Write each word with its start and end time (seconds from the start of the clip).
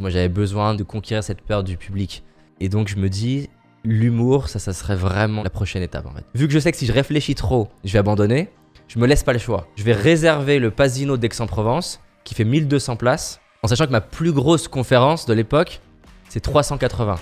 Moi, 0.00 0.10
j'avais 0.10 0.28
besoin 0.28 0.74
de 0.74 0.82
conquérir 0.82 1.22
cette 1.22 1.40
peur 1.40 1.62
du 1.62 1.76
public. 1.76 2.24
Et 2.58 2.68
donc, 2.68 2.88
je 2.88 2.96
me 2.96 3.08
dis, 3.08 3.48
l'humour, 3.84 4.48
ça, 4.48 4.58
ça 4.58 4.72
serait 4.72 4.96
vraiment 4.96 5.44
la 5.44 5.50
prochaine 5.50 5.84
étape, 5.84 6.04
en 6.06 6.10
fait. 6.10 6.24
Vu 6.34 6.48
que 6.48 6.52
je 6.52 6.58
sais 6.58 6.72
que 6.72 6.76
si 6.76 6.86
je 6.86 6.92
réfléchis 6.92 7.36
trop, 7.36 7.68
je 7.84 7.92
vais 7.92 8.00
abandonner, 8.00 8.50
je 8.88 8.98
me 8.98 9.06
laisse 9.06 9.22
pas 9.22 9.32
le 9.32 9.38
choix. 9.38 9.68
Je 9.76 9.84
vais 9.84 9.92
réserver 9.92 10.58
le 10.58 10.72
Pasino 10.72 11.16
d'Aix-en-Provence, 11.16 12.00
qui 12.24 12.34
fait 12.34 12.42
1200 12.42 12.96
places, 12.96 13.40
en 13.62 13.68
sachant 13.68 13.86
que 13.86 13.92
ma 13.92 14.00
plus 14.00 14.32
grosse 14.32 14.66
conférence 14.66 15.26
de 15.26 15.32
l'époque, 15.32 15.80
c'est 16.28 16.40
380. 16.40 17.14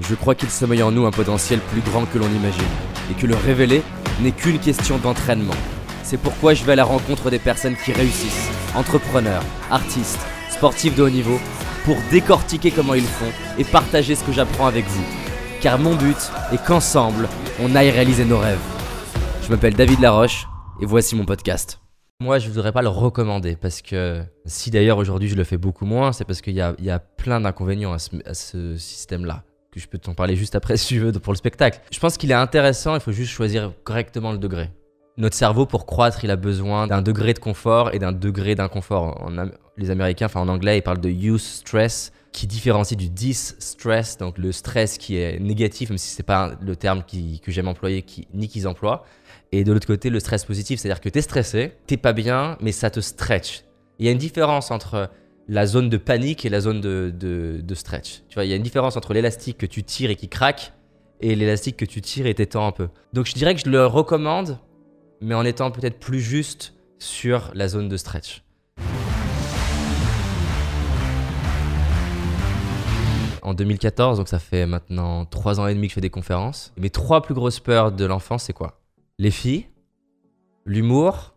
Je 0.00 0.14
crois 0.16 0.34
qu'il 0.34 0.50
sommeille 0.50 0.82
en 0.82 0.90
nous 0.90 1.06
un 1.06 1.12
potentiel 1.12 1.60
plus 1.60 1.80
grand 1.80 2.06
que 2.06 2.18
l'on 2.18 2.28
imagine, 2.28 2.64
et 3.08 3.14
que 3.14 3.28
le 3.28 3.36
révéler 3.36 3.82
n'est 4.20 4.32
qu'une 4.32 4.58
question 4.58 4.98
d'entraînement. 4.98 5.54
C'est 6.02 6.18
pourquoi 6.18 6.54
je 6.54 6.64
vais 6.64 6.72
à 6.72 6.76
la 6.76 6.84
rencontre 6.84 7.30
des 7.30 7.38
personnes 7.38 7.76
qui 7.76 7.92
réussissent, 7.92 8.50
entrepreneurs, 8.74 9.44
artistes, 9.70 10.26
sportifs 10.58 10.96
de 10.96 11.04
haut 11.04 11.10
niveau, 11.10 11.38
pour 11.84 11.96
décortiquer 12.10 12.72
comment 12.72 12.94
ils 12.94 13.04
font 13.04 13.30
et 13.58 13.64
partager 13.64 14.16
ce 14.16 14.24
que 14.24 14.32
j'apprends 14.32 14.66
avec 14.66 14.84
vous. 14.86 15.04
Car 15.60 15.78
mon 15.78 15.94
but 15.94 16.16
est 16.52 16.60
qu'ensemble, 16.64 17.28
on 17.60 17.76
aille 17.76 17.90
réaliser 17.90 18.24
nos 18.24 18.38
rêves. 18.38 18.58
Je 19.40 19.50
m'appelle 19.50 19.74
David 19.74 20.00
Laroche, 20.00 20.48
et 20.80 20.84
voici 20.84 21.14
mon 21.14 21.24
podcast. 21.24 21.80
Moi, 22.20 22.40
je 22.40 22.48
ne 22.48 22.52
voudrais 22.52 22.72
pas 22.72 22.82
le 22.82 22.88
recommander 22.88 23.54
parce 23.54 23.82
que 23.82 24.24
si 24.46 24.72
d'ailleurs 24.72 24.98
aujourd'hui 24.98 25.28
je 25.28 25.36
le 25.36 25.44
fais 25.44 25.58
beaucoup 25.58 25.86
moins, 25.86 26.12
c'est 26.12 26.24
parce 26.24 26.40
qu'il 26.40 26.56
y 26.56 26.60
a, 26.60 26.98
plein 26.98 27.40
d'inconvénients 27.40 27.92
à 27.92 27.98
ce, 28.34 28.76
système-là. 28.76 29.44
Que 29.70 29.78
je 29.78 29.86
peux 29.86 29.98
t'en 29.98 30.14
parler 30.14 30.34
juste 30.34 30.56
après 30.56 30.76
si 30.76 30.88
tu 30.88 30.98
veux 30.98 31.12
pour 31.12 31.32
le 31.32 31.38
spectacle. 31.38 31.80
Je 31.92 32.00
pense 32.00 32.16
qu'il 32.16 32.32
est 32.32 32.34
intéressant, 32.34 32.96
il 32.96 33.00
faut 33.00 33.12
juste 33.12 33.30
choisir 33.30 33.72
correctement 33.84 34.32
le 34.32 34.38
degré. 34.38 34.72
Notre 35.18 35.36
cerveau, 35.36 35.66
pour 35.66 35.86
croître, 35.86 36.24
il 36.24 36.32
a 36.32 36.36
besoin 36.36 36.88
d'un 36.88 37.02
degré 37.02 37.32
de 37.32 37.38
confort 37.38 37.94
et 37.94 38.00
d'un 38.00 38.12
degré 38.12 38.56
d'inconfort. 38.56 39.20
En 39.22 39.36
les 39.78 39.90
Américains, 39.90 40.26
enfin 40.26 40.40
en 40.40 40.48
anglais, 40.48 40.78
ils 40.78 40.82
parlent 40.82 41.00
de 41.00 41.08
use 41.08 41.42
stress, 41.42 42.12
qui 42.32 42.46
différencie 42.46 42.96
du 42.96 43.08
dis-stress, 43.08 44.18
donc 44.18 44.38
le 44.38 44.52
stress 44.52 44.98
qui 44.98 45.16
est 45.16 45.40
négatif, 45.40 45.90
même 45.90 45.98
si 45.98 46.10
c'est 46.10 46.22
pas 46.22 46.52
le 46.60 46.76
terme 46.76 47.02
que 47.02 47.50
j'aime 47.50 47.68
employer, 47.68 48.02
qui, 48.02 48.28
ni 48.34 48.48
qu'ils 48.48 48.68
emploient. 48.68 49.04
Et 49.50 49.64
de 49.64 49.72
l'autre 49.72 49.86
côté, 49.86 50.10
le 50.10 50.20
stress 50.20 50.44
positif, 50.44 50.78
c'est-à-dire 50.78 51.00
que 51.00 51.08
t'es 51.08 51.22
stressé, 51.22 51.72
t'es 51.86 51.96
pas 51.96 52.12
bien, 52.12 52.58
mais 52.60 52.72
ça 52.72 52.90
te 52.90 53.00
stretch. 53.00 53.64
Il 53.98 54.06
y 54.06 54.08
a 54.08 54.12
une 54.12 54.18
différence 54.18 54.70
entre 54.70 55.10
la 55.48 55.66
zone 55.66 55.88
de 55.88 55.96
panique 55.96 56.44
et 56.44 56.50
la 56.50 56.60
zone 56.60 56.80
de, 56.80 57.12
de, 57.16 57.60
de 57.62 57.74
stretch. 57.74 58.22
Tu 58.28 58.34
vois, 58.34 58.44
il 58.44 58.50
y 58.50 58.52
a 58.52 58.56
une 58.56 58.62
différence 58.62 58.96
entre 58.96 59.14
l'élastique 59.14 59.58
que 59.58 59.66
tu 59.66 59.82
tires 59.82 60.10
et 60.10 60.16
qui 60.16 60.28
craque 60.28 60.74
et 61.20 61.34
l'élastique 61.34 61.76
que 61.76 61.86
tu 61.86 62.00
tires 62.02 62.26
et 62.26 62.34
t'étends 62.34 62.66
un 62.66 62.72
peu. 62.72 62.88
Donc 63.12 63.26
je 63.26 63.32
dirais 63.32 63.54
que 63.54 63.60
je 63.64 63.70
le 63.70 63.86
recommande, 63.86 64.58
mais 65.20 65.34
en 65.34 65.44
étant 65.44 65.70
peut-être 65.70 65.98
plus 65.98 66.20
juste 66.20 66.74
sur 66.98 67.50
la 67.54 67.68
zone 67.68 67.88
de 67.88 67.96
stretch. 67.96 68.42
En 73.42 73.54
2014, 73.54 74.18
donc 74.18 74.28
ça 74.28 74.38
fait 74.38 74.66
maintenant 74.66 75.24
3 75.24 75.60
ans 75.60 75.66
et 75.66 75.74
demi 75.74 75.86
que 75.86 75.90
je 75.90 75.94
fais 75.94 76.00
des 76.00 76.10
conférences. 76.10 76.72
Mes 76.76 76.90
trois 76.90 77.22
plus 77.22 77.34
grosses 77.34 77.60
peurs 77.60 77.92
de 77.92 78.04
l'enfance, 78.04 78.44
c'est 78.44 78.52
quoi? 78.52 78.80
Les 79.18 79.30
filles, 79.30 79.66
l'humour 80.64 81.34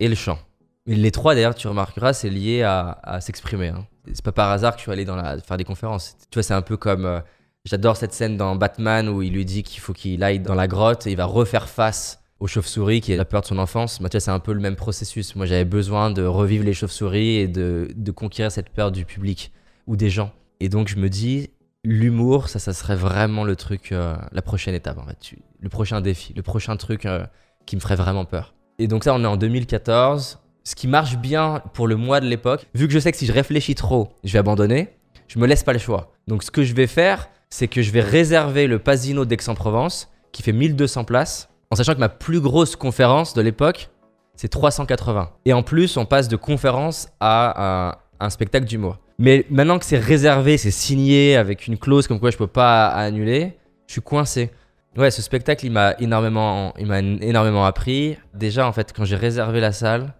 et 0.00 0.08
le 0.08 0.14
chant. 0.14 0.38
Et 0.86 0.94
les 0.94 1.10
trois, 1.12 1.34
d'ailleurs, 1.34 1.54
tu 1.54 1.68
remarqueras, 1.68 2.12
c'est 2.12 2.30
lié 2.30 2.62
à, 2.62 3.18
s'exprimer. 3.20 3.68
hein. 3.68 3.86
C'est 4.12 4.24
pas 4.24 4.32
par 4.32 4.50
hasard 4.50 4.72
que 4.72 4.78
je 4.78 4.82
suis 4.82 4.92
allé 4.92 5.04
dans 5.04 5.14
la, 5.16 5.38
faire 5.38 5.56
des 5.56 5.64
conférences. 5.64 6.16
Tu 6.30 6.36
vois, 6.36 6.42
c'est 6.42 6.54
un 6.54 6.62
peu 6.62 6.76
comme. 6.76 7.04
euh, 7.06 7.20
J'adore 7.64 7.96
cette 7.96 8.12
scène 8.12 8.36
dans 8.36 8.56
Batman 8.56 9.08
où 9.08 9.22
il 9.22 9.32
lui 9.32 9.44
dit 9.44 9.62
qu'il 9.62 9.78
faut 9.80 9.92
qu'il 9.92 10.24
aille 10.24 10.40
dans 10.40 10.56
la 10.56 10.66
grotte 10.66 11.06
et 11.06 11.12
il 11.12 11.16
va 11.16 11.26
refaire 11.26 11.68
face 11.68 12.20
aux 12.40 12.48
chauves-souris 12.48 13.00
qui 13.00 13.12
est 13.12 13.16
la 13.16 13.24
peur 13.24 13.42
de 13.42 13.46
son 13.46 13.58
enfance. 13.58 13.98
Tu 13.98 14.02
vois, 14.02 14.18
c'est 14.18 14.32
un 14.32 14.40
peu 14.40 14.52
le 14.52 14.58
même 14.58 14.74
processus. 14.74 15.36
Moi, 15.36 15.46
j'avais 15.46 15.64
besoin 15.64 16.10
de 16.10 16.24
revivre 16.24 16.64
les 16.64 16.74
chauves-souris 16.74 17.36
et 17.36 17.46
de 17.46 18.10
conquérir 18.10 18.50
cette 18.50 18.70
peur 18.70 18.90
du 18.90 19.04
public 19.04 19.52
ou 19.86 19.94
des 19.94 20.10
gens. 20.10 20.32
Et 20.62 20.68
donc, 20.68 20.86
je 20.86 20.94
me 20.94 21.08
dis, 21.08 21.50
l'humour, 21.82 22.48
ça, 22.48 22.60
ça 22.60 22.72
serait 22.72 22.94
vraiment 22.94 23.42
le 23.42 23.56
truc, 23.56 23.90
euh, 23.90 24.14
la 24.30 24.42
prochaine 24.42 24.76
étape, 24.76 24.96
en 24.96 25.04
fait. 25.04 25.34
Le 25.58 25.68
prochain 25.68 26.00
défi, 26.00 26.32
le 26.36 26.42
prochain 26.42 26.76
truc 26.76 27.04
euh, 27.04 27.26
qui 27.66 27.74
me 27.74 27.80
ferait 27.80 27.96
vraiment 27.96 28.24
peur. 28.24 28.54
Et 28.78 28.86
donc, 28.86 29.02
ça, 29.02 29.12
on 29.12 29.24
est 29.24 29.26
en 29.26 29.36
2014. 29.36 30.38
Ce 30.62 30.74
qui 30.76 30.86
marche 30.86 31.16
bien 31.16 31.64
pour 31.74 31.88
le 31.88 31.96
mois 31.96 32.20
de 32.20 32.28
l'époque, 32.28 32.68
vu 32.76 32.86
que 32.86 32.94
je 32.94 33.00
sais 33.00 33.10
que 33.10 33.18
si 33.18 33.26
je 33.26 33.32
réfléchis 33.32 33.74
trop, 33.74 34.10
je 34.22 34.32
vais 34.32 34.38
abandonner, 34.38 34.90
je 35.26 35.40
me 35.40 35.48
laisse 35.48 35.64
pas 35.64 35.72
le 35.72 35.80
choix. 35.80 36.12
Donc, 36.28 36.44
ce 36.44 36.52
que 36.52 36.62
je 36.62 36.74
vais 36.74 36.86
faire, 36.86 37.28
c'est 37.50 37.66
que 37.66 37.82
je 37.82 37.90
vais 37.90 38.00
réserver 38.00 38.68
le 38.68 38.78
Pasino 38.78 39.24
d'Aix-en-Provence, 39.24 40.12
qui 40.30 40.44
fait 40.44 40.52
1200 40.52 41.02
places, 41.02 41.48
en 41.72 41.74
sachant 41.74 41.94
que 41.94 41.98
ma 41.98 42.08
plus 42.08 42.40
grosse 42.40 42.76
conférence 42.76 43.34
de 43.34 43.42
l'époque, 43.42 43.90
c'est 44.36 44.46
380. 44.46 45.28
Et 45.44 45.54
en 45.54 45.64
plus, 45.64 45.96
on 45.96 46.06
passe 46.06 46.28
de 46.28 46.36
conférence 46.36 47.08
à 47.18 47.88
un, 47.90 47.94
un 48.20 48.30
spectacle 48.30 48.66
d'humour. 48.66 48.98
Mais 49.22 49.46
maintenant 49.50 49.78
que 49.78 49.84
c'est 49.84 50.00
réservé, 50.00 50.58
c'est 50.58 50.72
signé 50.72 51.36
avec 51.36 51.68
une 51.68 51.78
clause 51.78 52.08
comme 52.08 52.18
quoi 52.18 52.32
je 52.32 52.36
peux 52.36 52.48
pas 52.48 52.88
annuler, 52.88 53.52
je 53.86 53.92
suis 53.92 54.00
coincé. 54.02 54.50
Ouais, 54.96 55.12
ce 55.12 55.22
spectacle, 55.22 55.64
il 55.64 55.70
m'a 55.70 55.94
énormément, 56.00 56.74
il 56.76 56.86
m'a 56.86 56.98
énormément 56.98 57.64
appris. 57.64 58.16
Déjà, 58.34 58.66
en 58.66 58.72
fait, 58.72 58.92
quand 58.92 59.04
j'ai 59.04 59.14
réservé 59.14 59.60
la 59.60 59.70
salle, 59.70 60.12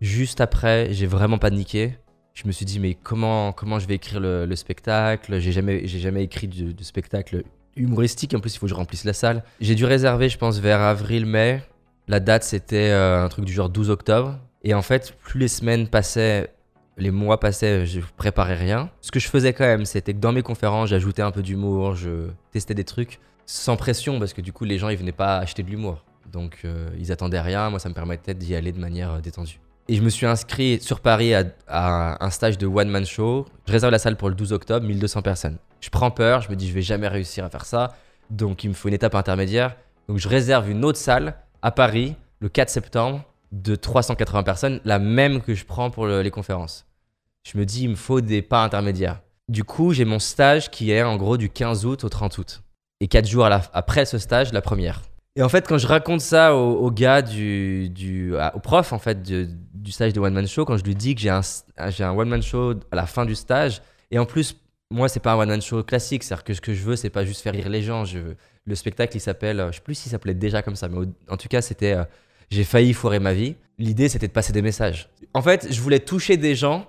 juste 0.00 0.40
après, 0.40 0.94
j'ai 0.94 1.04
vraiment 1.04 1.36
paniqué. 1.36 1.98
Je 2.32 2.46
me 2.46 2.52
suis 2.52 2.64
dit, 2.64 2.80
mais 2.80 2.94
comment, 2.94 3.52
comment 3.52 3.78
je 3.78 3.86
vais 3.86 3.96
écrire 3.96 4.18
le, 4.18 4.46
le 4.46 4.56
spectacle? 4.56 5.38
J'ai 5.38 5.52
jamais, 5.52 5.86
j'ai 5.86 5.98
jamais 5.98 6.24
écrit 6.24 6.48
de, 6.48 6.72
de 6.72 6.82
spectacle 6.82 7.42
humoristique. 7.76 8.32
En 8.32 8.40
plus, 8.40 8.54
il 8.54 8.58
faut 8.58 8.64
que 8.64 8.70
je 8.70 8.74
remplisse 8.74 9.04
la 9.04 9.12
salle. 9.12 9.44
J'ai 9.60 9.74
dû 9.74 9.84
réserver, 9.84 10.30
je 10.30 10.38
pense, 10.38 10.58
vers 10.58 10.80
avril-mai. 10.80 11.62
La 12.08 12.18
date, 12.18 12.44
c'était 12.44 12.92
euh, 12.92 13.26
un 13.26 13.28
truc 13.28 13.44
du 13.44 13.52
genre 13.52 13.68
12 13.68 13.90
octobre. 13.90 14.38
Et 14.64 14.72
en 14.72 14.80
fait, 14.80 15.14
plus 15.22 15.38
les 15.38 15.48
semaines 15.48 15.86
passaient, 15.86 16.48
les 16.96 17.10
mois 17.10 17.40
passaient, 17.40 17.86
je 17.86 18.00
préparais 18.16 18.54
rien. 18.54 18.90
Ce 19.00 19.10
que 19.10 19.20
je 19.20 19.28
faisais 19.28 19.52
quand 19.52 19.64
même, 19.64 19.84
c'était 19.84 20.12
que 20.14 20.18
dans 20.18 20.32
mes 20.32 20.42
conférences, 20.42 20.90
j'ajoutais 20.90 21.22
un 21.22 21.30
peu 21.30 21.42
d'humour, 21.42 21.94
je 21.94 22.28
testais 22.50 22.74
des 22.74 22.84
trucs 22.84 23.18
sans 23.46 23.76
pression, 23.76 24.18
parce 24.18 24.32
que 24.32 24.40
du 24.40 24.52
coup, 24.52 24.64
les 24.64 24.78
gens, 24.78 24.88
ils 24.88 24.96
venaient 24.96 25.12
pas 25.12 25.38
acheter 25.38 25.62
de 25.62 25.70
l'humour. 25.70 26.04
Donc, 26.30 26.60
euh, 26.64 26.88
ils 26.98 27.12
attendaient 27.12 27.40
rien. 27.40 27.70
Moi, 27.70 27.78
ça 27.78 27.88
me 27.88 27.94
permettait 27.94 28.34
d'y 28.34 28.54
aller 28.54 28.72
de 28.72 28.78
manière 28.78 29.14
euh, 29.14 29.20
détendue. 29.20 29.60
Et 29.88 29.96
je 29.96 30.02
me 30.02 30.10
suis 30.10 30.26
inscrit 30.26 30.80
sur 30.80 31.00
Paris 31.00 31.34
à, 31.34 32.24
un 32.24 32.30
stage 32.30 32.56
de 32.56 32.66
one-man 32.66 33.04
show. 33.04 33.46
Je 33.66 33.72
réserve 33.72 33.90
la 33.90 33.98
salle 33.98 34.16
pour 34.16 34.28
le 34.28 34.34
12 34.34 34.52
octobre, 34.52 34.86
1200 34.86 35.22
personnes. 35.22 35.58
Je 35.80 35.90
prends 35.90 36.10
peur, 36.10 36.40
je 36.40 36.50
me 36.50 36.56
dis, 36.56 36.68
je 36.68 36.72
vais 36.72 36.82
jamais 36.82 37.08
réussir 37.08 37.44
à 37.44 37.50
faire 37.50 37.64
ça. 37.64 37.94
Donc, 38.30 38.64
il 38.64 38.68
me 38.68 38.74
faut 38.74 38.88
une 38.88 38.94
étape 38.94 39.14
intermédiaire. 39.14 39.76
Donc, 40.08 40.18
je 40.18 40.28
réserve 40.28 40.70
une 40.70 40.84
autre 40.84 40.98
salle 40.98 41.34
à 41.62 41.72
Paris 41.72 42.14
le 42.40 42.48
4 42.48 42.70
septembre 42.70 43.24
de 43.52 43.76
380 43.76 44.42
personnes, 44.42 44.80
la 44.84 44.98
même 44.98 45.40
que 45.42 45.54
je 45.54 45.64
prends 45.64 45.90
pour 45.90 46.06
le- 46.06 46.22
les 46.22 46.30
conférences. 46.30 46.86
Je 47.44 47.58
me 47.58 47.64
dis, 47.66 47.82
il 47.84 47.90
me 47.90 47.94
faut 47.96 48.20
des 48.20 48.40
pas 48.42 48.62
intermédiaires. 48.64 49.20
Du 49.48 49.64
coup, 49.64 49.92
j'ai 49.92 50.04
mon 50.04 50.18
stage 50.18 50.70
qui 50.70 50.90
est 50.90 51.02
en 51.02 51.16
gros 51.16 51.36
du 51.36 51.50
15 51.50 51.84
août 51.84 52.04
au 52.04 52.08
30 52.08 52.38
août. 52.38 52.62
Et 53.00 53.08
4 53.08 53.26
jours 53.28 53.46
après 53.72 54.04
ce 54.06 54.16
stage, 54.18 54.52
la 54.52 54.62
première. 54.62 55.02
Et 55.34 55.42
en 55.42 55.48
fait, 55.48 55.66
quand 55.66 55.78
je 55.78 55.86
raconte 55.86 56.20
ça 56.20 56.54
au, 56.54 56.90
gars, 56.90 57.20
du, 57.22 57.88
du, 57.88 58.34
au 58.54 58.58
prof 58.60 58.92
en 58.92 58.98
fait 58.98 59.22
du, 59.22 59.90
stage 59.90 60.12
de 60.12 60.20
One 60.20 60.34
Man 60.34 60.46
Show, 60.46 60.64
quand 60.64 60.76
je 60.76 60.84
lui 60.84 60.94
dis 60.94 61.14
que 61.14 61.20
j'ai 61.20 61.30
un, 61.30 61.40
un 61.78 62.10
One 62.16 62.28
Man 62.28 62.42
Show 62.42 62.74
à 62.90 62.96
la 62.96 63.06
fin 63.06 63.24
du 63.24 63.34
stage, 63.34 63.80
et 64.10 64.18
en 64.18 64.26
plus, 64.26 64.56
moi, 64.90 65.08
c'est 65.08 65.20
pas 65.20 65.32
un 65.32 65.36
One 65.38 65.48
Man 65.48 65.62
Show 65.62 65.82
classique, 65.82 66.22
c'est-à-dire 66.22 66.44
que 66.44 66.54
ce 66.54 66.60
que 66.60 66.74
je 66.74 66.82
veux, 66.82 66.96
c'est 66.96 67.10
pas 67.10 67.24
juste 67.24 67.40
faire 67.40 67.54
rire 67.54 67.70
les 67.70 67.82
gens. 67.82 68.04
Je, 68.04 68.18
veux- 68.18 68.36
le 68.64 68.74
spectacle, 68.76 69.16
il 69.16 69.20
s'appelle, 69.20 69.66
je 69.70 69.76
sais 69.76 69.80
plus 69.82 69.94
s'il 69.96 70.12
s'appelait 70.12 70.34
déjà 70.34 70.62
comme 70.62 70.76
ça, 70.76 70.86
mais 70.88 70.98
en 71.28 71.36
tout 71.36 71.48
cas, 71.48 71.62
c'était 71.62 71.94
euh, 71.94 72.04
J'ai 72.52 72.64
failli 72.64 72.92
foirer 72.92 73.18
ma 73.18 73.32
vie. 73.32 73.54
L'idée, 73.78 74.10
c'était 74.10 74.28
de 74.28 74.32
passer 74.32 74.52
des 74.52 74.60
messages. 74.60 75.08
En 75.32 75.40
fait, 75.40 75.68
je 75.70 75.80
voulais 75.80 76.00
toucher 76.00 76.36
des 76.36 76.54
gens 76.54 76.86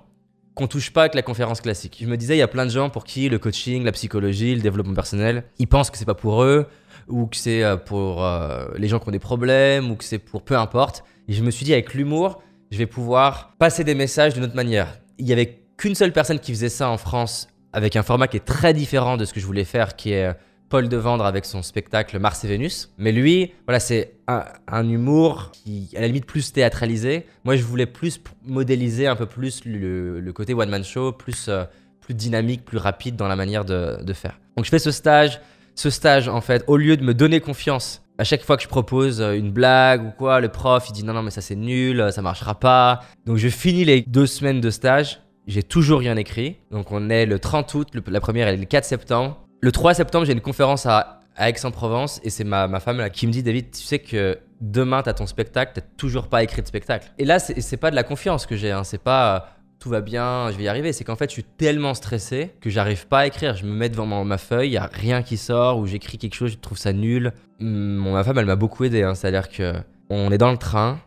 qu'on 0.56 0.68
touche 0.68 0.92
pas 0.92 1.04
avec 1.04 1.16
la 1.16 1.22
conférence 1.22 1.62
classique. 1.62 2.00
Je 2.02 2.06
me 2.06 2.18
disais, 2.18 2.36
il 2.36 2.40
y 2.40 2.42
a 2.42 2.50
plein 2.50 2.66
de 2.66 2.70
gens 2.70 2.90
pour 2.90 3.06
qui 3.06 3.30
le 3.30 3.40
coaching, 3.40 3.86
la 3.86 3.94
psychologie, 3.94 4.56
le 4.56 4.62
développement 4.62 4.94
personnel, 4.94 5.46
ils 5.60 5.68
pensent 5.68 5.90
que 5.90 5.98
c'est 5.98 6.04
pas 6.04 6.16
pour 6.16 6.44
eux, 6.44 6.68
ou 7.08 7.28
que 7.28 7.38
c'est 7.38 7.64
euh, 7.64 7.78
pour 7.78 8.26
euh, 8.26 8.66
les 8.76 8.90
gens 8.90 9.00
qui 9.00 9.08
ont 9.08 9.14
des 9.14 9.20
problèmes, 9.20 9.90
ou 9.90 9.96
que 9.96 10.04
c'est 10.04 10.20
pour 10.20 10.42
peu 10.42 10.58
importe. 10.58 11.06
Et 11.30 11.34
je 11.34 11.42
me 11.42 11.50
suis 11.50 11.64
dit, 11.64 11.72
avec 11.72 11.94
l'humour, 11.94 12.44
je 12.70 12.78
vais 12.78 12.86
pouvoir 12.86 13.56
passer 13.58 13.86
des 13.86 13.96
messages 13.96 14.34
d'une 14.34 14.44
autre 14.44 14.58
manière. 14.58 15.00
Il 15.18 15.26
y 15.26 15.32
avait 15.32 15.62
qu'une 15.78 15.96
seule 15.96 16.12
personne 16.12 16.40
qui 16.40 16.52
faisait 16.52 16.68
ça 16.68 16.90
en 16.90 16.98
France, 16.98 17.48
avec 17.72 17.96
un 17.96 18.04
format 18.04 18.28
qui 18.28 18.36
est 18.36 18.46
très 18.46 18.74
différent 18.74 19.16
de 19.16 19.24
ce 19.24 19.32
que 19.32 19.40
je 19.40 19.46
voulais 19.46 19.64
faire, 19.64 19.96
qui 19.96 20.12
est 20.12 20.36
Paul 20.74 20.90
Devendre 20.90 21.24
avec 21.24 21.46
son 21.46 21.62
spectacle 21.62 22.18
Mars 22.18 22.44
et 22.44 22.48
Vénus. 22.48 22.92
Mais 22.98 23.12
lui, 23.12 23.54
voilà, 23.68 23.80
c'est 23.80 24.16
un, 24.28 24.90
humour 24.90 25.52
qui, 25.52 25.92
à 25.96 26.02
la 26.02 26.08
limite, 26.08 26.26
plus 26.26 26.52
théâtralisé. 26.52 27.28
Moi, 27.44 27.58
je 27.58 27.62
voulais 27.62 27.86
plus 27.86 28.20
modéliser 28.44 29.06
un 29.06 29.16
peu 29.16 29.28
plus 29.28 29.66
le, 29.66 30.32
côté 30.32 30.56
one-man 30.56 30.84
show, 30.84 31.12
plus, 31.12 31.46
euh, 31.48 31.66
plus 32.02 32.16
dynamique, 32.16 32.66
plus 32.66 32.80
rapide 32.80 33.16
dans 33.16 33.28
la 33.28 33.36
manière 33.36 33.66
de, 33.66 34.02
de 34.02 34.14
faire. 34.14 34.40
Donc, 34.58 34.66
je 34.66 34.72
fais 34.72 34.80
ce 34.80 34.90
stage. 34.90 35.42
Ce 35.76 35.92
stage, 35.92 36.28
en 36.28 36.42
fait, 36.42 36.64
au 36.66 36.78
lieu 36.78 36.98
de 36.98 37.04
me 37.04 37.14
donner 37.14 37.40
confiance, 37.40 38.02
à 38.18 38.24
chaque 38.24 38.42
fois 38.42 38.58
que 38.58 38.64
je 38.64 38.68
propose 38.68 39.22
euh, 39.22 39.34
une 39.34 39.52
blague 39.52 40.04
ou 40.04 40.10
quoi, 40.18 40.40
le 40.40 40.50
prof, 40.50 40.86
il 40.90 40.94
dit 40.94 41.04
non, 41.04 41.14
non, 41.14 41.22
mais 41.22 41.30
ça 41.30 41.42
c'est 41.42 41.56
nul, 41.56 42.02
euh, 42.02 42.10
ça 42.10 42.24
marchera 42.24 42.60
pas. 42.60 43.02
Donc, 43.28 43.38
je 43.38 43.48
finis 43.48 43.86
les 43.86 44.02
deux 44.02 44.26
semaines 44.26 44.60
de 44.60 44.72
stage. 44.72 45.20
J'ai 45.46 45.62
toujours 45.62 46.00
rien 46.00 46.16
écrit. 46.16 46.58
Donc, 46.72 46.92
on 46.92 47.12
est 47.12 47.28
le 47.28 47.38
30 47.38 47.76
août, 47.76 47.90
la 48.08 48.22
première 48.22 48.48
elle 48.48 48.56
est 48.56 48.58
le 48.58 48.66
4 48.66 48.86
septembre. 48.86 49.43
Le 49.64 49.72
3 49.72 49.94
septembre, 49.94 50.26
j'ai 50.26 50.34
une 50.34 50.42
conférence 50.42 50.86
à, 50.86 51.22
Aix-en-Provence 51.40 52.20
et 52.26 52.30
c'est 52.30 52.44
ma, 52.44 52.68
ma 52.68 52.82
femme 52.82 52.98
là, 52.98 53.10
qui 53.10 53.28
me 53.28 53.32
dit 53.32 53.44
David, 53.44 53.72
tu 53.72 53.82
sais 53.82 54.00
que 54.00 54.38
demain, 54.60 55.02
tu 55.04 55.08
as 55.08 55.14
ton 55.14 55.26
spectacle, 55.26 55.72
tu 55.74 55.82
toujours 55.96 56.28
pas 56.28 56.44
écrit 56.44 56.62
de 56.62 56.68
spectacle. 56.68 57.14
Et 57.18 57.24
là, 57.24 57.40
c'est 57.40 57.78
pas 57.78 57.90
de 57.90 57.96
la 57.96 58.04
confiance 58.04 58.46
que 58.46 58.58
j'ai, 58.58 58.72
hein, 58.72 58.84
c'est 58.84 59.02
pas. 59.02 59.36
euh, 59.36 59.40
tout 59.80 59.88
va 59.88 60.02
bien, 60.02 60.52
je 60.52 60.58
vais 60.58 60.66
y 60.66 60.68
arriver. 60.68 60.92
C'est 60.92 61.06
qu'en 61.06 61.16
fait, 61.16 61.30
je 61.30 61.36
suis 61.36 61.46
tellement 61.46 61.94
stressé 61.94 62.52
que 62.60 62.70
j'arrive 62.70 63.08
pas 63.08 63.20
à 63.20 63.28
écrire. 63.28 63.56
Je 63.56 63.66
me 63.66 63.72
mets 63.72 63.88
devant 63.88 64.26
ma, 64.26 64.38
feuille, 64.38 64.72
il 64.72 64.78
a 64.78 64.90
rien 64.92 65.24
qui 65.24 65.38
sort, 65.38 65.78
ou 65.78 65.88
j'écris 65.88 66.18
quelque 66.18 66.36
chose, 66.36 66.52
je 66.52 66.58
trouve 66.58 66.78
ça 66.78 66.92
nul. 66.92 67.32
Ma 67.60 68.22
femme, 68.26 68.40
elle 68.40 68.46
m'a 68.46 68.58
beaucoup 68.58 68.84
aidé. 68.84 69.04
Hein. 69.04 69.16
C'est-à-dire 69.16 69.48
que 69.48 69.76
on 70.10 70.30
est 70.34 70.38
dans 70.38 70.52
le 70.52 70.58
train, 70.58 71.00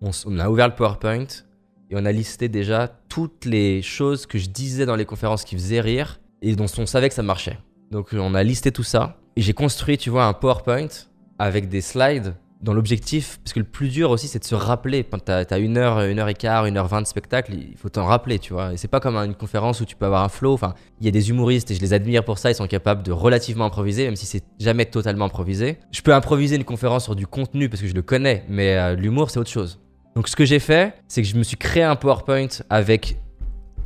on, 0.00 0.38
a 0.40 0.50
ouvert 0.50 0.66
le 0.66 0.74
PowerPoint 0.74 1.28
et 1.90 1.94
on 1.94 2.04
a 2.04 2.10
listé 2.10 2.48
déjà 2.48 2.88
toutes 3.08 3.44
les 3.44 3.82
choses 3.82 4.26
que 4.26 4.36
je 4.36 4.48
disais 4.48 4.84
dans 4.84 4.96
les 4.96 5.04
conférences 5.04 5.44
qui 5.44 5.54
faisaient 5.54 5.80
rire 5.80 6.18
et 6.42 6.56
dont 6.56 6.66
on 6.76 6.86
savait 6.86 7.08
que 7.08 7.14
ça 7.14 7.22
marchait. 7.22 7.56
Donc 7.90 8.10
on 8.12 8.34
a 8.34 8.42
listé 8.42 8.70
tout 8.70 8.84
ça 8.84 9.16
et 9.36 9.42
j'ai 9.42 9.52
construit, 9.52 9.98
tu 9.98 10.10
vois, 10.10 10.24
un 10.24 10.32
PowerPoint 10.32 10.88
avec 11.38 11.68
des 11.68 11.80
slides 11.80 12.34
dans 12.60 12.74
l'objectif, 12.74 13.38
parce 13.42 13.54
que 13.54 13.58
le 13.58 13.64
plus 13.64 13.88
dur 13.88 14.10
aussi, 14.10 14.28
c'est 14.28 14.38
de 14.38 14.44
se 14.44 14.54
rappeler. 14.54 15.04
Tu 15.04 15.32
as, 15.32 15.58
une 15.58 15.78
heure, 15.78 16.02
une 16.02 16.18
heure 16.18 16.28
et 16.28 16.34
quart, 16.34 16.66
une 16.66 16.76
heure 16.76 16.88
vingt 16.88 17.00
de 17.00 17.06
spectacle, 17.06 17.54
il 17.54 17.76
faut 17.78 17.88
t'en 17.88 18.04
rappeler, 18.04 18.38
tu 18.38 18.52
vois. 18.52 18.74
Et 18.74 18.76
c'est 18.76 18.86
pas 18.86 19.00
comme 19.00 19.16
une 19.16 19.34
conférence 19.34 19.80
où 19.80 19.86
tu 19.86 19.96
peux 19.96 20.04
avoir 20.04 20.22
un 20.22 20.28
flow. 20.28 20.52
Enfin, 20.52 20.74
il 21.00 21.06
y 21.06 21.08
a 21.08 21.10
des 21.10 21.30
humoristes 21.30 21.70
et 21.70 21.74
je 21.74 21.80
les 21.80 21.94
admire 21.94 22.22
pour 22.22 22.38
ça. 22.38 22.50
Ils 22.50 22.54
sont 22.54 22.66
capables 22.66 23.02
de 23.02 23.12
relativement 23.12 23.64
improviser, 23.64 24.04
même 24.04 24.16
si 24.16 24.26
c'est 24.26 24.44
jamais 24.58 24.84
totalement 24.84 25.24
improvisé. 25.24 25.78
Je 25.90 26.02
peux 26.02 26.12
improviser 26.12 26.56
une 26.56 26.64
conférence 26.64 27.04
sur 27.04 27.16
du 27.16 27.26
contenu 27.26 27.70
parce 27.70 27.80
que 27.80 27.88
je 27.88 27.94
le 27.94 28.02
connais, 28.02 28.44
mais 28.48 28.76
euh, 28.76 28.94
l'humour, 28.94 29.30
c'est 29.30 29.38
autre 29.38 29.50
chose. 29.50 29.80
Donc, 30.14 30.28
ce 30.28 30.36
que 30.36 30.44
j'ai 30.44 30.58
fait, 30.58 30.94
c'est 31.08 31.22
que 31.22 31.28
je 31.28 31.36
me 31.36 31.42
suis 31.42 31.56
créé 31.56 31.82
un 31.82 31.96
PowerPoint 31.96 32.48
avec 32.68 33.16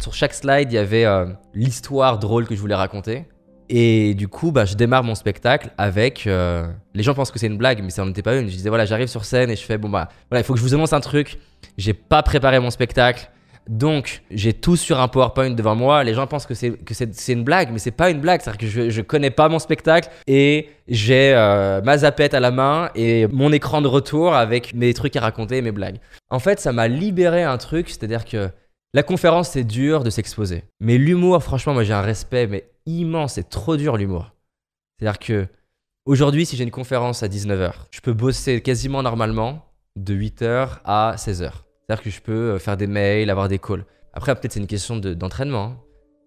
sur 0.00 0.14
chaque 0.14 0.34
slide, 0.34 0.72
il 0.72 0.74
y 0.74 0.78
avait 0.78 1.04
euh, 1.04 1.26
l'histoire 1.54 2.18
drôle 2.18 2.46
que 2.48 2.56
je 2.56 2.60
voulais 2.60 2.74
raconter. 2.74 3.26
Et 3.68 4.14
du 4.14 4.28
coup, 4.28 4.52
bah, 4.52 4.64
je 4.64 4.74
démarre 4.74 5.04
mon 5.04 5.14
spectacle 5.14 5.70
avec. 5.78 6.26
Euh, 6.26 6.66
les 6.94 7.02
gens 7.02 7.14
pensent 7.14 7.30
que 7.30 7.38
c'est 7.38 7.46
une 7.46 7.56
blague, 7.56 7.82
mais 7.82 7.90
ça 7.90 8.04
n'en 8.04 8.10
était 8.10 8.22
pas 8.22 8.36
une. 8.36 8.48
Je 8.48 8.52
disais, 8.52 8.68
voilà, 8.68 8.84
j'arrive 8.84 9.08
sur 9.08 9.24
scène 9.24 9.50
et 9.50 9.56
je 9.56 9.62
fais, 9.62 9.78
bon, 9.78 9.88
bah, 9.88 10.08
voilà, 10.30 10.42
il 10.42 10.44
faut 10.44 10.52
que 10.52 10.58
je 10.58 10.64
vous 10.64 10.74
annonce 10.74 10.92
un 10.92 11.00
truc. 11.00 11.38
J'ai 11.78 11.94
pas 11.94 12.22
préparé 12.22 12.60
mon 12.60 12.70
spectacle. 12.70 13.30
Donc, 13.68 14.22
j'ai 14.30 14.52
tout 14.52 14.76
sur 14.76 15.00
un 15.00 15.08
PowerPoint 15.08 15.50
devant 15.50 15.74
moi. 15.74 16.04
Les 16.04 16.12
gens 16.12 16.26
pensent 16.26 16.44
que 16.44 16.52
c'est, 16.52 16.76
une 17.28 17.44
blague, 17.44 17.70
mais 17.72 17.78
c'est 17.78 17.90
pas 17.90 18.10
une 18.10 18.20
blague. 18.20 18.42
C'est-à-dire 18.42 18.58
que 18.58 18.66
je, 18.66 18.90
je 18.90 19.00
connais 19.00 19.30
pas 19.30 19.48
mon 19.48 19.58
spectacle 19.58 20.10
et 20.26 20.68
j'ai 20.86 21.32
euh, 21.34 21.80
ma 21.80 21.96
zapette 21.96 22.34
à 22.34 22.40
la 22.40 22.50
main 22.50 22.90
et 22.94 23.26
mon 23.28 23.52
écran 23.52 23.80
de 23.80 23.88
retour 23.88 24.34
avec 24.34 24.74
mes 24.74 24.92
trucs 24.92 25.16
à 25.16 25.20
raconter 25.20 25.56
et 25.56 25.62
mes 25.62 25.72
blagues. 25.72 25.96
En 26.28 26.40
fait, 26.40 26.60
ça 26.60 26.72
m'a 26.72 26.88
libéré 26.88 27.42
un 27.42 27.56
truc, 27.56 27.88
c'est-à-dire 27.88 28.26
que 28.26 28.50
la 28.92 29.02
conférence, 29.02 29.48
c'est 29.48 29.64
dur 29.64 30.04
de 30.04 30.10
s'exposer. 30.10 30.64
Mais 30.80 30.98
l'humour, 30.98 31.42
franchement, 31.42 31.72
moi 31.72 31.84
j'ai 31.84 31.94
un 31.94 32.02
respect 32.02 32.46
mais 32.46 32.64
immense. 32.86 33.34
C'est 33.34 33.48
trop 33.48 33.76
dur 33.76 33.96
l'humour. 33.96 34.32
C'est-à-dire 34.98 35.18
que 35.18 35.46
aujourd'hui, 36.04 36.46
si 36.46 36.56
j'ai 36.56 36.64
une 36.64 36.70
conférence 36.70 37.22
à 37.22 37.28
19h, 37.28 37.72
je 37.90 38.00
peux 38.00 38.12
bosser 38.12 38.60
quasiment 38.60 39.02
normalement 39.02 39.64
de 39.96 40.14
8h 40.14 40.80
à 40.84 41.14
16h. 41.16 41.52
C'est-à-dire 41.86 42.02
que 42.02 42.10
je 42.10 42.20
peux 42.20 42.52
euh, 42.52 42.58
faire 42.58 42.76
des 42.76 42.86
mails, 42.86 43.30
avoir 43.30 43.48
des 43.48 43.58
calls. 43.58 43.84
Après, 44.12 44.34
peut-être 44.34 44.52
c'est 44.52 44.60
une 44.60 44.66
question 44.66 44.96
d'entraînement. 44.96 45.64
Hein. 45.64 45.80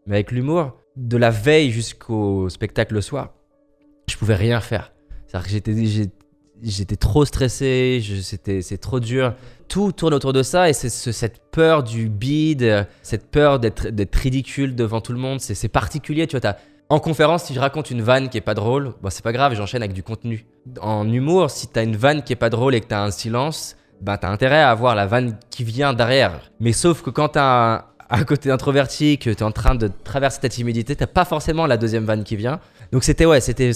Mais 0.05 0.15
avec 0.15 0.31
l'humour, 0.31 0.77
de 0.95 1.17
la 1.17 1.29
veille 1.29 1.71
jusqu'au 1.71 2.49
spectacle 2.49 2.93
le 2.93 3.01
soir, 3.01 3.33
je 4.09 4.15
pouvais 4.17 4.35
rien 4.35 4.61
faire. 4.61 4.93
C'est-à-dire 5.27 5.63
que 5.63 6.09
j'étais, 6.63 6.95
trop 6.95 7.25
stressé, 7.25 8.01
c'est 8.21 8.77
trop 8.77 8.99
dur. 8.99 9.35
Tout 9.67 9.91
tourne 9.91 10.13
autour 10.13 10.33
de 10.33 10.43
ça 10.43 10.69
et 10.69 10.73
c'est 10.73 10.89
cette 10.89 11.41
peur 11.51 11.83
du 11.83 12.09
bide, 12.09 12.87
cette 13.01 13.29
peur 13.29 13.59
d'être, 13.59 13.87
ridicule 14.15 14.75
devant 14.75 15.01
tout 15.01 15.13
le 15.13 15.19
monde, 15.19 15.39
c'est, 15.41 15.67
particulier. 15.67 16.27
Tu 16.27 16.37
vois, 16.37 16.55
en 16.89 16.99
conférence, 16.99 17.43
si 17.43 17.53
je 17.53 17.59
raconte 17.59 17.91
une 17.91 18.01
vanne 18.01 18.29
qui 18.29 18.37
est 18.37 18.41
pas 18.41 18.53
drôle, 18.53 18.93
bah 19.01 19.09
c'est 19.09 19.23
pas 19.23 19.33
grave, 19.33 19.53
j'enchaîne 19.55 19.81
avec 19.81 19.93
du 19.93 20.03
contenu. 20.03 20.45
En 20.81 21.11
humour, 21.11 21.51
si 21.51 21.67
t'as 21.67 21.83
une 21.83 21.97
vanne 21.97 22.23
qui 22.23 22.31
est 22.31 22.37
pas 22.37 22.49
drôle 22.49 22.75
et 22.75 22.81
que 22.81 22.87
t'as 22.87 23.03
un 23.03 23.11
silence, 23.11 23.75
bah 23.99 24.17
t'as 24.17 24.29
intérêt 24.29 24.61
à 24.61 24.71
avoir 24.71 24.95
la 24.95 25.05
vanne 25.05 25.37
qui 25.49 25.65
vient 25.65 25.93
derrière. 25.93 26.39
Mais 26.61 26.71
sauf 26.71 27.01
que 27.01 27.09
quand 27.09 27.29
t'as 27.29 27.85
un, 28.09 28.23
côté 28.23 28.51
introverti, 28.51 29.17
que 29.17 29.29
t'es 29.29 29.43
en 29.43 29.51
train 29.51 29.75
de 29.75 29.91
traverser 30.05 30.39
ta 30.39 30.47
timidité, 30.47 30.95
t'as 30.95 31.07
pas 31.07 31.25
forcément 31.25 31.65
la 31.65 31.75
deuxième 31.75 32.05
vanne 32.05 32.23
qui 32.23 32.37
vient. 32.37 32.61
Donc 32.93 33.03
c'était 33.03 33.25
ouais, 33.25 33.41
c'était 33.41 33.71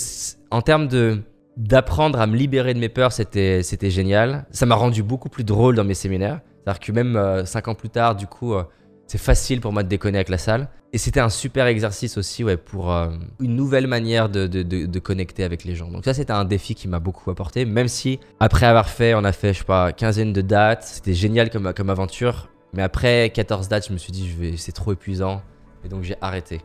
en 0.50 0.62
termes 0.62 0.88
de 0.88 1.22
d'apprendre 1.62 2.20
à 2.20 2.28
me 2.28 2.36
libérer 2.36 2.74
de 2.74 2.80
mes 2.80 2.90
peurs, 2.90 3.12
c'était, 3.12 3.62
génial. 3.84 4.46
Ça 4.52 4.66
m'a 4.66 4.76
rendu 4.76 5.04
beaucoup 5.04 5.30
plus 5.30 5.44
drôle 5.44 5.76
dans 5.76 5.84
mes 5.84 5.94
séminaires. 5.94 6.42
C'est-à-dire 6.64 6.80
que 6.80 6.92
même 6.92 7.16
euh, 7.16 7.46
cinq 7.46 7.68
ans 7.68 7.76
plus 7.76 7.90
tard, 7.90 8.16
du 8.16 8.26
coup, 8.26 8.54
euh, 8.54 8.64
c'est 9.06 9.20
facile 9.20 9.62
pour 9.62 9.72
moi 9.72 9.84
de 9.84 9.88
déconner 9.88 10.18
avec 10.18 10.30
la 10.30 10.40
salle. 10.40 10.70
Et 10.94 10.98
c'était 10.98 11.20
un 11.20 11.30
super 11.30 11.68
exercice 11.68 12.18
aussi 12.18 12.44
ouais, 12.44 12.58
pour 12.58 12.92
euh, 12.92 13.10
une 13.40 13.56
nouvelle 13.56 13.88
manière 13.88 14.28
de, 14.28 14.48
de, 14.48 14.64
de, 14.64 15.00
connecter 15.00 15.44
avec 15.44 15.64
les 15.64 15.76
gens. 15.76 15.90
Donc 15.90 16.04
ça, 16.04 16.14
c'était 16.14 16.34
un 16.34 16.46
défi 16.46 16.76
qui 16.76 16.88
m'a 16.88 17.00
beaucoup 17.00 17.30
apporté, 17.30 17.64
même 17.64 17.88
si 17.88 18.20
après 18.40 18.66
avoir 18.66 18.90
fait, 18.90 19.14
on 19.14 19.24
a 19.24 19.32
fait, 19.32 19.54
je 19.54 19.60
sais 19.60 19.66
pas, 19.66 19.94
quinzaine 19.94 20.34
de 20.34 20.42
dates, 20.42 20.84
c'était 20.84 21.14
génial 21.14 21.50
comme, 21.50 21.74
comme 21.74 21.90
aventure. 21.90 22.50
Mais 22.74 22.82
après 22.82 23.30
14 23.30 23.70
dates, 23.70 23.88
je 23.88 23.94
me 23.94 23.98
suis 23.98 24.12
dit, 24.12 24.58
c'est 24.58 24.72
trop 24.72 24.94
épuisant. 24.94 25.42
Et 25.86 25.90
donc 25.90 26.04
j'ai 26.04 26.16
arrêté. 26.22 26.62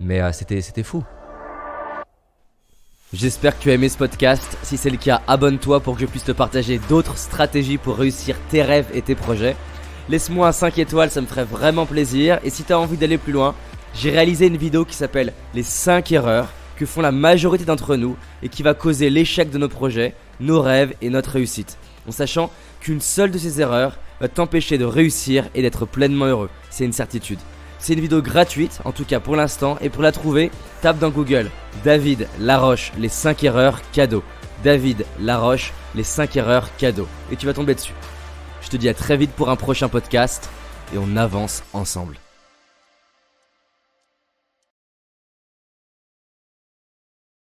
Mais 0.00 0.32
c'était, 0.32 0.60
c'était 0.60 0.82
fou. 0.82 1.04
J'espère 3.14 3.56
que 3.56 3.62
tu 3.62 3.70
as 3.70 3.74
aimé 3.74 3.88
ce 3.88 3.96
podcast. 3.96 4.58
Si 4.62 4.76
c'est 4.76 4.90
le 4.90 4.98
cas, 4.98 5.22
abonne-toi 5.26 5.80
pour 5.80 5.94
que 5.94 6.02
je 6.02 6.06
puisse 6.06 6.24
te 6.24 6.32
partager 6.32 6.78
d'autres 6.90 7.16
stratégies 7.16 7.78
pour 7.78 7.96
réussir 7.96 8.36
tes 8.50 8.62
rêves 8.62 8.90
et 8.92 9.00
tes 9.00 9.14
projets. 9.14 9.56
Laisse-moi 10.10 10.48
un 10.48 10.52
5 10.52 10.78
étoiles, 10.78 11.10
ça 11.10 11.22
me 11.22 11.26
ferait 11.26 11.46
vraiment 11.46 11.86
plaisir. 11.86 12.38
Et 12.44 12.50
si 12.50 12.64
tu 12.64 12.72
as 12.74 12.78
envie 12.78 12.98
d'aller 12.98 13.16
plus 13.16 13.32
loin, 13.32 13.54
j'ai 13.94 14.10
réalisé 14.10 14.48
une 14.48 14.58
vidéo 14.58 14.84
qui 14.84 14.94
s'appelle 14.94 15.32
Les 15.54 15.62
5 15.62 16.12
erreurs 16.12 16.52
que 16.76 16.84
font 16.84 17.00
la 17.00 17.10
majorité 17.10 17.64
d'entre 17.64 17.96
nous 17.96 18.14
et 18.42 18.50
qui 18.50 18.62
va 18.62 18.74
causer 18.74 19.08
l'échec 19.08 19.48
de 19.48 19.56
nos 19.56 19.70
projets, 19.70 20.14
nos 20.38 20.60
rêves 20.60 20.92
et 21.00 21.08
notre 21.08 21.30
réussite. 21.30 21.78
En 22.06 22.12
sachant 22.12 22.50
qu'une 22.78 23.00
seule 23.00 23.30
de 23.30 23.38
ces 23.38 23.62
erreurs 23.62 23.96
va 24.20 24.28
t'empêcher 24.28 24.76
de 24.76 24.84
réussir 24.84 25.48
et 25.54 25.62
d'être 25.62 25.86
pleinement 25.86 26.26
heureux. 26.26 26.50
C'est 26.68 26.84
une 26.84 26.92
certitude. 26.92 27.40
C'est 27.78 27.94
une 27.94 28.00
vidéo 28.00 28.20
gratuite, 28.22 28.80
en 28.84 28.92
tout 28.92 29.04
cas 29.04 29.20
pour 29.20 29.36
l'instant, 29.36 29.78
et 29.80 29.88
pour 29.88 30.02
la 30.02 30.12
trouver, 30.12 30.50
tape 30.82 30.98
dans 30.98 31.10
Google 31.10 31.50
David 31.84 32.28
Laroche, 32.40 32.92
les 32.98 33.08
5 33.08 33.44
erreurs 33.44 33.80
cadeaux. 33.92 34.24
David 34.64 35.06
Laroche, 35.20 35.72
les 35.94 36.02
5 36.02 36.36
erreurs 36.36 36.68
cadeaux. 36.76 37.08
Et 37.30 37.36
tu 37.36 37.46
vas 37.46 37.54
tomber 37.54 37.74
dessus. 37.74 37.94
Je 38.62 38.68
te 38.68 38.76
dis 38.76 38.88
à 38.88 38.94
très 38.94 39.16
vite 39.16 39.30
pour 39.30 39.48
un 39.50 39.56
prochain 39.56 39.88
podcast, 39.88 40.50
et 40.94 40.98
on 40.98 41.16
avance 41.16 41.62
ensemble. 41.72 42.18